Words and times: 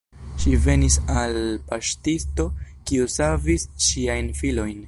Ŝi 0.43 0.53
venis 0.63 0.97
al 1.23 1.37
paŝtisto, 1.67 2.49
kiu 2.91 3.13
savis 3.19 3.71
ŝiajn 3.89 4.37
filojn. 4.43 4.79